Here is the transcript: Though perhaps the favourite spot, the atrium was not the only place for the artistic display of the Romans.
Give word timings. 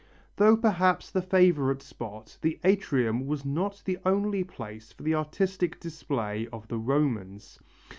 Though 0.37 0.57
perhaps 0.57 1.11
the 1.11 1.21
favourite 1.21 1.83
spot, 1.83 2.39
the 2.41 2.59
atrium 2.63 3.27
was 3.27 3.45
not 3.45 3.83
the 3.85 3.99
only 4.03 4.43
place 4.43 4.91
for 4.91 5.03
the 5.03 5.13
artistic 5.13 5.79
display 5.79 6.47
of 6.51 6.67
the 6.69 6.79
Romans. 6.79 7.59